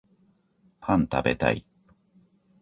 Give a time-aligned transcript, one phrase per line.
[0.79, 1.63] パン食べたい